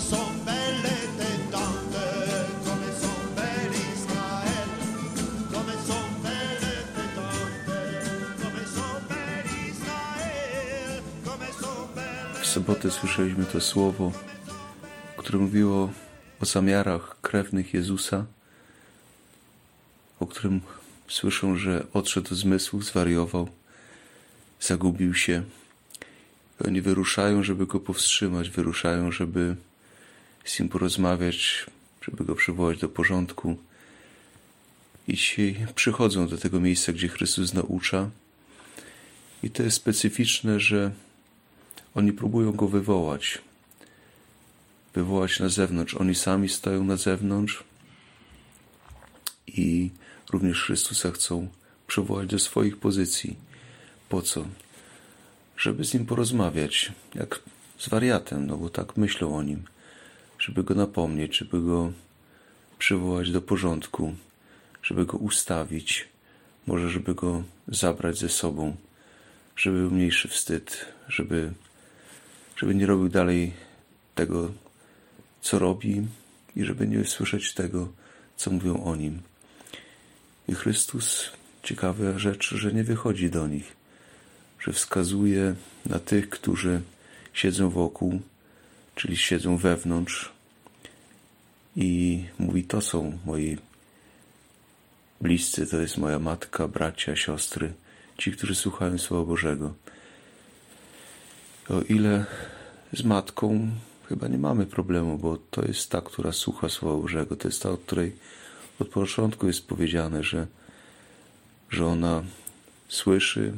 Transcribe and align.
come 0.00 0.44
belle 0.44 0.82
le 0.82 1.50
tante, 1.50 2.04
belle 3.36 3.68
le 3.68 3.88
tante. 3.90 4.34
W 12.42 12.46
sobotę 12.46 12.90
słyszeliśmy 12.90 13.44
to 13.44 13.60
słowo, 13.60 14.12
które 15.16 15.38
mówiło 15.38 15.90
o 16.40 16.44
zamiarach 16.46 17.16
krewnych 17.20 17.74
Jezusa, 17.74 18.24
o 20.20 20.26
którym 20.26 20.60
słyszą, 21.08 21.56
że 21.56 21.86
odszedł 21.92 22.34
z 22.34 22.38
zmysłu, 22.38 22.82
zwariował, 22.82 23.48
zagubił 24.60 25.14
się. 25.14 25.42
Oni 26.66 26.82
wyruszają, 26.82 27.42
żeby 27.42 27.66
go 27.66 27.80
powstrzymać, 27.80 28.50
wyruszają, 28.50 29.12
żeby 29.12 29.56
z 30.44 30.60
nim 30.60 30.68
porozmawiać, 30.68 31.66
żeby 32.02 32.24
go 32.24 32.34
przywołać 32.34 32.78
do 32.78 32.88
porządku. 32.88 33.56
I 35.08 35.14
dzisiaj 35.14 35.66
przychodzą 35.74 36.28
do 36.28 36.38
tego 36.38 36.60
miejsca, 36.60 36.92
gdzie 36.92 37.08
Chrystus 37.08 37.54
naucza. 37.54 38.10
I 39.42 39.50
to 39.50 39.62
jest 39.62 39.76
specyficzne, 39.76 40.60
że 40.60 40.92
oni 41.94 42.12
próbują 42.12 42.52
go 42.52 42.68
wywołać, 42.68 43.38
wywołać 44.94 45.40
na 45.40 45.48
zewnątrz. 45.48 45.94
Oni 45.94 46.14
sami 46.14 46.48
stoją 46.48 46.84
na 46.84 46.96
zewnątrz 46.96 47.64
i 49.46 49.90
również 50.32 50.62
Chrystusa 50.62 51.10
chcą 51.10 51.48
przywołać 51.86 52.28
do 52.28 52.38
swoich 52.38 52.76
pozycji. 52.76 53.36
Po 54.08 54.22
co? 54.22 54.46
Żeby 55.56 55.84
z 55.84 55.94
nim 55.94 56.06
porozmawiać, 56.06 56.92
jak 57.14 57.40
z 57.78 57.88
wariatem, 57.88 58.46
no 58.46 58.56
bo 58.56 58.70
tak 58.70 58.96
myślą 58.96 59.36
o 59.36 59.42
nim, 59.42 59.62
żeby 60.44 60.62
go 60.62 60.74
napomnieć, 60.74 61.36
żeby 61.38 61.62
go 61.62 61.92
przywołać 62.78 63.30
do 63.30 63.42
porządku, 63.42 64.14
żeby 64.82 65.06
go 65.06 65.18
ustawić, 65.18 66.08
może 66.66 66.90
żeby 66.90 67.14
go 67.14 67.42
zabrać 67.68 68.18
ze 68.18 68.28
sobą, 68.28 68.76
żeby 69.56 69.80
był 69.80 69.90
mniejszy 69.90 70.28
wstyd, 70.28 70.86
żeby, 71.08 71.52
żeby 72.56 72.74
nie 72.74 72.86
robił 72.86 73.08
dalej 73.08 73.52
tego, 74.14 74.52
co 75.40 75.58
robi 75.58 76.02
i 76.56 76.64
żeby 76.64 76.88
nie 76.88 77.04
słyszeć 77.04 77.54
tego, 77.54 77.88
co 78.36 78.50
mówią 78.50 78.84
o 78.84 78.96
nim. 78.96 79.22
I 80.48 80.54
Chrystus, 80.54 81.30
ciekawa 81.62 82.18
rzecz, 82.18 82.54
że 82.54 82.72
nie 82.72 82.84
wychodzi 82.84 83.30
do 83.30 83.46
nich, 83.46 83.76
że 84.60 84.72
wskazuje 84.72 85.54
na 85.86 85.98
tych, 85.98 86.28
którzy 86.28 86.80
siedzą 87.32 87.70
wokół, 87.70 88.20
czyli 88.94 89.16
siedzą 89.16 89.56
wewnątrz 89.56 90.33
i 91.76 92.24
mówi: 92.38 92.64
To 92.64 92.80
są 92.80 93.18
moi 93.26 93.58
bliscy, 95.20 95.66
to 95.66 95.80
jest 95.80 95.98
moja 95.98 96.18
matka, 96.18 96.68
bracia, 96.68 97.16
siostry, 97.16 97.72
ci, 98.18 98.32
którzy 98.32 98.54
słuchają 98.54 98.98
Słowa 98.98 99.24
Bożego. 99.24 99.74
O 101.68 101.80
ile 101.80 102.24
z 102.92 103.02
matką 103.04 103.70
chyba 104.08 104.28
nie 104.28 104.38
mamy 104.38 104.66
problemu, 104.66 105.18
bo 105.18 105.36
to 105.50 105.62
jest 105.62 105.90
ta, 105.90 106.00
która 106.00 106.32
słucha 106.32 106.68
Słowa 106.68 107.02
Bożego, 107.02 107.36
to 107.36 107.48
jest 107.48 107.62
ta, 107.62 107.70
od 107.70 107.80
której 107.80 108.16
od 108.80 108.88
początku 108.88 109.46
jest 109.46 109.66
powiedziane, 109.66 110.22
że, 110.22 110.46
że 111.70 111.86
ona 111.86 112.22
słyszy, 112.88 113.52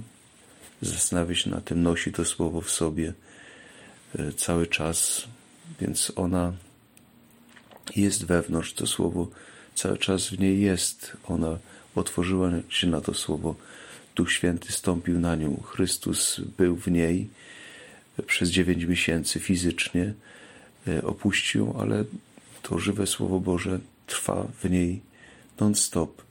zastanawia 0.82 1.34
się 1.34 1.50
na 1.50 1.60
tym, 1.60 1.82
nosi 1.82 2.12
to 2.12 2.24
słowo 2.24 2.60
w 2.60 2.70
sobie 2.70 3.12
e, 4.18 4.32
cały 4.32 4.66
czas, 4.66 5.24
więc 5.80 6.12
ona 6.16 6.52
jest 7.96 8.24
wewnątrz, 8.24 8.72
to 8.72 8.86
słowo 8.86 9.28
cały 9.74 9.98
czas 9.98 10.28
w 10.28 10.38
niej 10.38 10.60
jest. 10.60 11.16
Ona 11.28 11.58
otworzyła 11.94 12.50
się 12.68 12.86
na 12.86 13.00
to 13.00 13.14
słowo. 13.14 13.54
Duch 14.16 14.32
Święty 14.32 14.72
stąpił 14.72 15.20
na 15.20 15.36
nią. 15.36 15.62
Chrystus 15.62 16.40
był 16.58 16.76
w 16.76 16.86
niej 16.86 17.28
przez 18.26 18.50
dziewięć 18.50 18.84
miesięcy 18.84 19.40
fizycznie, 19.40 20.14
e, 20.88 21.02
opuścił, 21.02 21.74
ale 21.80 22.04
to 22.62 22.78
żywe 22.78 23.06
Słowo 23.06 23.40
Boże 23.40 23.78
trwa 24.06 24.46
w 24.62 24.70
niej 24.70 25.00
non-stop. 25.60 26.22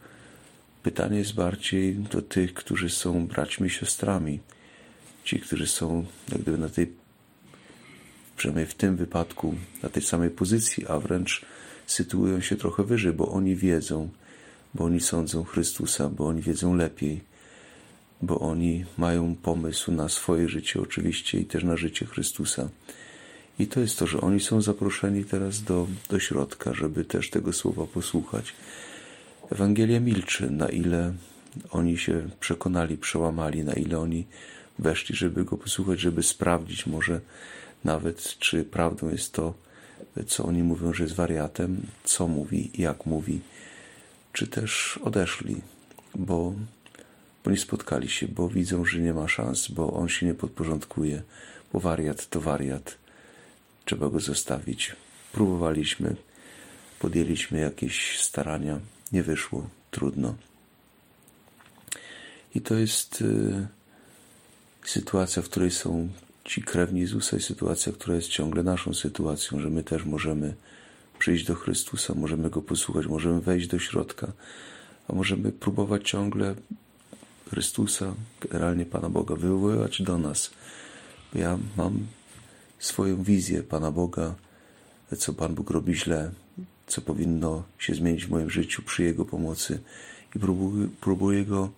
Pytanie 0.84 1.18
jest 1.18 1.34
bardziej 1.34 1.96
do 1.96 2.22
tych, 2.22 2.54
którzy 2.54 2.90
są 2.90 3.28
braćmi 3.28 3.68
i 3.68 3.70
siostrami. 3.70 4.40
Ci, 5.24 5.40
którzy 5.40 5.68
są 5.68 6.06
jak 6.32 6.42
gdyby 6.42 6.58
na 6.58 6.70
tej, 6.70 6.94
przynajmniej 8.38 8.66
w 8.66 8.74
tym 8.74 8.96
wypadku, 8.96 9.56
na 9.84 9.90
tej 9.90 10.04
samej 10.04 10.30
pozycji, 10.30 10.88
a 10.88 11.00
wręcz 11.00 11.46
sytuują 11.88 12.42
się 12.42 12.56
trochę 12.56 12.84
wyżej, 12.84 13.14
bo 13.14 13.28
oni 13.32 13.56
wiedzą, 13.56 14.10
bo 14.74 14.84
oni 14.84 15.00
sądzą 15.00 15.44
Chrystusa, 15.44 16.10
bo 16.10 16.28
oni 16.28 16.42
wiedzą 16.42 16.76
lepiej, 16.76 17.22
bo 18.22 18.40
oni 18.40 18.86
mają 18.98 19.36
pomysł 19.36 19.92
na 19.92 20.10
swoje 20.10 20.50
życie 20.50 20.82
oczywiście 20.82 21.40
i 21.40 21.46
też 21.46 21.64
na 21.64 21.78
życie 21.78 22.06
Chrystusa. 22.06 22.70
I 23.60 23.68
to 23.68 23.80
jest 23.80 24.00
to, 24.00 24.08
że 24.08 24.22
oni 24.22 24.40
są 24.40 24.62
zaproszeni 24.62 25.26
teraz 25.26 25.64
do, 25.64 25.88
do 26.10 26.20
środka, 26.20 26.74
żeby 26.74 27.06
też 27.06 27.30
tego 27.30 27.54
słowa 27.54 27.86
posłuchać. 27.86 28.54
Ewangelia 29.52 30.00
milczy, 30.00 30.50
na 30.50 30.70
ile 30.70 31.14
oni 31.72 31.98
się 31.98 32.30
przekonali, 32.40 32.98
przełamali, 32.98 33.64
na 33.64 33.74
ile 33.74 34.00
oni 34.00 34.26
weszli, 34.80 35.16
żeby 35.16 35.46
go 35.46 35.58
posłuchać, 35.58 36.00
żeby 36.00 36.24
sprawdzić 36.24 36.88
może 36.88 37.22
nawet, 37.86 38.40
czy 38.40 38.64
prawdą 38.64 39.10
jest 39.10 39.34
to, 39.34 39.54
co 40.28 40.44
oni 40.46 40.64
mówią, 40.64 40.94
że 40.94 41.04
jest 41.04 41.16
wariatem, 41.16 41.82
co 42.04 42.28
mówi, 42.28 42.72
jak 42.78 43.06
mówi, 43.06 43.42
czy 44.34 44.48
też 44.48 45.00
odeszli, 45.04 45.62
bo, 46.16 46.54
bo 47.44 47.52
nie 47.52 47.58
spotkali 47.58 48.10
się, 48.10 48.28
bo 48.28 48.50
widzą, 48.50 48.86
że 48.86 49.00
nie 49.00 49.14
ma 49.14 49.28
szans, 49.28 49.68
bo 49.68 49.94
on 49.94 50.10
się 50.10 50.26
nie 50.26 50.34
podporządkuje, 50.34 51.22
bo 51.74 51.80
wariat 51.80 52.30
to 52.30 52.42
wariat 52.42 52.98
trzeba 53.86 54.10
go 54.10 54.20
zostawić. 54.20 54.96
Próbowaliśmy, 55.32 56.16
podjęliśmy 57.00 57.60
jakieś 57.60 58.20
starania, 58.20 58.80
nie 59.12 59.24
wyszło, 59.24 59.70
trudno. 59.92 60.36
I 62.56 62.62
to 62.62 62.76
jest 62.76 63.22
y, 63.22 63.68
sytuacja, 64.86 65.42
w 65.42 65.50
której 65.50 65.72
są 65.72 66.10
ci 66.46 66.62
krewni 66.62 67.02
Jezusa 67.02 67.38
i 67.38 67.42
sytuacja, 67.42 67.92
która 67.92 68.16
jest 68.16 68.28
ciągle 68.28 68.64
naszą 68.64 68.94
sytuacją, 68.94 69.60
że 69.60 69.70
my 69.70 69.84
też 69.84 70.06
możemy 70.06 70.54
przyjść 71.20 71.46
do 71.46 71.56
Chrystusa, 71.56 72.14
możemy 72.16 72.50
Go 72.50 72.62
posłuchać, 72.62 73.08
możemy 73.08 73.42
wejść 73.42 73.68
do 73.68 73.80
środka, 73.80 74.32
a 75.08 75.14
możemy 75.14 75.52
próbować 75.52 76.10
ciągle 76.10 76.56
Chrystusa, 77.50 78.14
generalnie 78.42 78.86
Pana 78.86 79.10
Boga, 79.10 79.36
wywoływać 79.36 80.02
do 80.02 80.18
nas. 80.18 80.52
Ja 81.34 81.58
mam 81.78 82.08
swoją 82.80 83.24
wizję 83.24 83.64
Pana 83.64 83.92
Boga, 83.92 84.36
co 85.18 85.34
Pan 85.34 85.56
Bóg 85.56 85.70
robi 85.70 85.96
źle, 85.96 86.32
co 86.88 87.02
powinno 87.02 87.64
się 87.80 87.96
zmienić 87.96 88.26
w 88.26 88.30
moim 88.30 88.50
życiu 88.50 88.82
przy 88.82 89.04
Jego 89.04 89.26
pomocy 89.26 89.80
i 90.36 90.40
próbuję, 90.40 90.88
próbuję 91.02 91.46
Go 91.46 91.70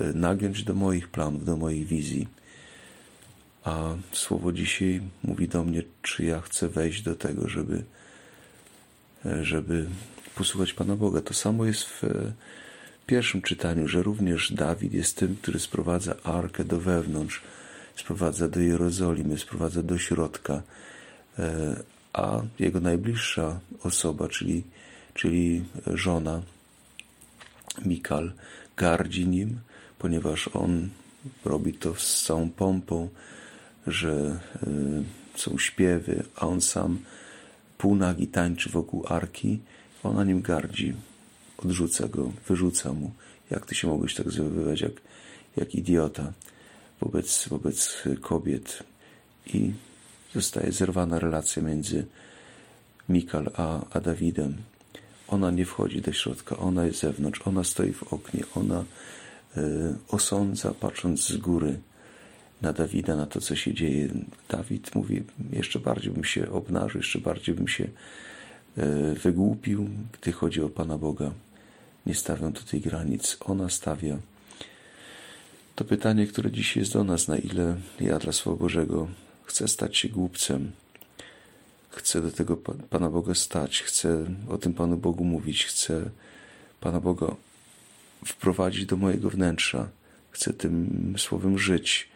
e, 0.00 0.12
nagiąć 0.12 0.64
do 0.64 0.74
moich 0.74 1.08
planów, 1.08 1.44
do 1.44 1.56
moich 1.56 1.86
wizji. 1.86 2.28
A 3.64 3.94
słowo 4.12 4.52
dzisiaj 4.52 5.00
mówi 5.24 5.48
do 5.48 5.64
mnie, 5.64 5.82
czy 6.02 6.24
ja 6.24 6.40
chcę 6.40 6.68
wejść 6.68 7.02
do 7.02 7.14
tego, 7.14 7.48
żeby, 7.48 7.84
żeby 9.42 9.86
posłuchać 10.34 10.72
Pana 10.72 10.96
Boga. 10.96 11.20
To 11.20 11.34
samo 11.34 11.64
jest 11.64 11.84
w 11.84 12.04
e, 12.04 12.32
pierwszym 13.06 13.42
czytaniu, 13.42 13.88
że 13.88 14.02
również 14.02 14.52
Dawid 14.52 14.92
jest 14.92 15.16
tym, 15.16 15.36
który 15.42 15.60
sprowadza 15.60 16.14
arkę 16.22 16.64
do 16.64 16.80
wewnątrz 16.80 17.42
sprowadza 17.96 18.48
do 18.48 18.60
Jerozolimy, 18.60 19.38
sprowadza 19.38 19.82
do 19.82 19.98
środka, 19.98 20.62
e, 21.38 21.76
a 22.12 22.42
jego 22.58 22.80
najbliższa 22.80 23.60
osoba, 23.82 24.28
czyli, 24.28 24.64
czyli 25.14 25.64
żona 25.86 26.42
Mikal, 27.84 28.32
gardzi 28.76 29.26
nim, 29.26 29.60
ponieważ 29.98 30.48
on 30.52 30.88
robi 31.44 31.74
to 31.74 31.94
z 31.94 32.24
całą 32.24 32.50
pompą, 32.50 33.08
że 33.86 34.40
e, 34.62 34.68
są 35.34 35.58
śpiewy, 35.58 36.24
a 36.36 36.46
on 36.46 36.60
sam 36.60 36.98
półnagi 37.78 38.26
tańczy 38.26 38.70
wokół 38.70 39.04
arki, 39.08 39.60
ona 40.02 40.24
nim 40.24 40.42
gardzi, 40.42 40.94
odrzuca 41.58 42.08
go, 42.08 42.32
wyrzuca 42.48 42.92
mu. 42.92 43.10
Jak 43.50 43.66
ty 43.66 43.74
się 43.74 43.88
mogłeś 43.88 44.14
tak 44.14 44.30
zachowywać, 44.30 44.80
jak, 44.80 44.92
jak 45.56 45.74
idiota 45.74 46.32
wobec, 47.00 47.48
wobec 47.48 48.02
kobiet 48.20 48.82
i 49.46 49.72
zostaje 50.34 50.72
zerwana 50.72 51.18
relacja 51.18 51.62
między 51.62 52.06
Mikal 53.08 53.50
a, 53.56 53.80
a 53.90 54.00
Dawidem. 54.00 54.56
Ona 55.28 55.50
nie 55.50 55.64
wchodzi 55.64 56.00
do 56.00 56.12
środka, 56.12 56.56
ona 56.56 56.84
jest 56.84 57.00
zewnątrz, 57.00 57.42
ona 57.44 57.64
stoi 57.64 57.92
w 57.92 58.12
oknie, 58.12 58.42
ona 58.54 58.84
y, 59.56 59.60
osądza 60.08 60.74
patrząc 60.74 61.26
z 61.28 61.36
góry, 61.36 61.78
na 62.62 62.72
Dawida, 62.72 63.16
na 63.16 63.26
to, 63.26 63.40
co 63.40 63.56
się 63.56 63.74
dzieje. 63.74 64.08
Dawid 64.48 64.94
mówi, 64.94 65.22
jeszcze 65.52 65.78
bardziej 65.78 66.12
bym 66.12 66.24
się 66.24 66.50
obnażył, 66.50 67.00
jeszcze 67.00 67.18
bardziej 67.18 67.54
bym 67.54 67.68
się 67.68 67.88
e, 68.76 69.14
wygłupił, 69.14 69.88
gdy 70.12 70.32
chodzi 70.32 70.60
o 70.62 70.68
Pana 70.68 70.98
Boga. 70.98 71.30
Nie 72.06 72.14
stawiam 72.14 72.52
tutaj 72.52 72.80
granic, 72.80 73.36
ona 73.40 73.68
stawia. 73.68 74.18
To 75.74 75.84
pytanie, 75.84 76.26
które 76.26 76.50
dziś 76.50 76.76
jest 76.76 76.92
do 76.92 77.04
nas, 77.04 77.28
na 77.28 77.36
ile 77.36 77.76
ja 78.00 78.18
dla 78.18 78.32
Słowa 78.32 78.58
Bożego 78.58 79.08
chcę 79.44 79.68
stać 79.68 79.96
się 79.96 80.08
głupcem, 80.08 80.72
chcę 81.90 82.22
do 82.22 82.32
tego 82.32 82.56
Pana 82.90 83.10
Boga 83.10 83.34
stać, 83.34 83.82
chcę 83.82 84.24
o 84.48 84.58
tym 84.58 84.74
Panu 84.74 84.96
Bogu 84.96 85.24
mówić, 85.24 85.64
chcę 85.66 86.10
Pana 86.80 87.00
Boga 87.00 87.36
wprowadzić 88.26 88.86
do 88.86 88.96
mojego 88.96 89.30
wnętrza, 89.30 89.88
chcę 90.30 90.52
tym 90.52 91.14
słowem 91.18 91.58
żyć, 91.58 92.08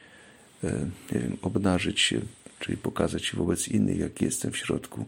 nie 1.13 1.21
wiem, 1.21 1.37
obnażyć 1.43 2.01
się, 2.01 2.21
czyli 2.61 2.77
pokazać 2.77 3.25
się 3.25 3.37
wobec 3.37 3.69
innych, 3.69 3.99
jak 3.99 4.23
jestem 4.23 4.53
w 4.53 4.57
środku. 4.57 5.07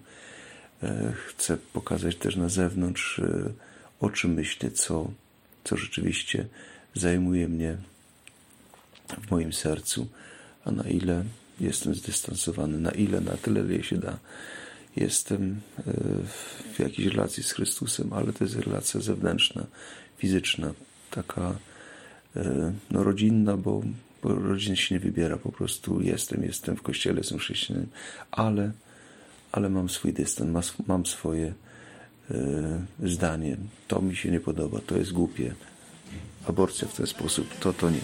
E, 0.82 1.12
chcę 1.26 1.58
pokazać 1.72 2.16
też 2.16 2.36
na 2.36 2.48
zewnątrz, 2.48 3.18
e, 3.18 3.52
o 4.00 4.10
czym 4.10 4.34
myślę, 4.34 4.70
co, 4.70 5.10
co 5.64 5.76
rzeczywiście 5.76 6.46
zajmuje 6.94 7.48
mnie 7.48 7.76
w 9.26 9.30
moim 9.30 9.52
sercu, 9.52 10.08
a 10.64 10.70
na 10.70 10.82
ile 10.82 11.24
jestem 11.60 11.94
zdystansowany, 11.94 12.78
na 12.78 12.90
ile, 12.90 13.20
na 13.20 13.36
tyle, 13.36 13.60
ile 13.60 13.82
się 13.82 13.96
da. 13.96 14.18
Jestem 14.96 15.60
w 16.74 16.78
jakiejś 16.78 17.08
relacji 17.08 17.42
z 17.42 17.52
Chrystusem, 17.52 18.12
ale 18.12 18.32
to 18.32 18.44
jest 18.44 18.56
relacja 18.56 19.00
zewnętrzna, 19.00 19.66
fizyczna, 20.18 20.74
taka 21.10 21.58
no, 22.90 23.04
rodzinna, 23.04 23.56
bo, 23.56 23.82
bo 24.22 24.34
rodzin 24.34 24.76
się 24.76 24.94
nie 24.94 25.00
wybiera, 25.00 25.36
po 25.36 25.52
prostu 25.52 26.02
jestem, 26.02 26.42
jestem 26.42 26.76
w 26.76 26.82
kościele, 26.82 27.18
jestem 27.18 27.38
chrześcijaninem, 27.38 27.90
ale, 28.30 28.72
ale 29.52 29.68
mam 29.68 29.88
swój 29.88 30.12
dystans, 30.12 30.74
mam 30.86 31.06
swoje 31.06 31.54
zdanie. 33.04 33.56
To 33.88 34.02
mi 34.02 34.16
się 34.16 34.30
nie 34.30 34.40
podoba, 34.40 34.80
to 34.86 34.96
jest 34.96 35.12
głupie. 35.12 35.54
Aborcja 36.46 36.88
w 36.88 36.96
ten 36.96 37.06
sposób, 37.06 37.58
to 37.60 37.72
to 37.72 37.90
nie. 37.90 38.00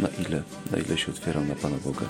Na 0.00 0.08
ile, 0.08 0.42
na 0.70 0.78
ile 0.78 0.98
się 0.98 1.12
otwieram 1.12 1.48
na 1.48 1.54
Pana 1.54 1.76
Boga. 1.84 2.06